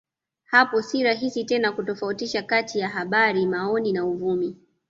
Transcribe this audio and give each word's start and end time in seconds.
Hapo 0.43 0.81
si 0.81 1.03
rahisi 1.03 1.43
tena 1.43 1.71
kutofautisha 1.71 2.41
kati 2.41 2.79
ya 2.79 2.89
habari 2.89 3.45
maoni 3.45 3.91
na 3.93 4.05
uvumi 4.05 4.55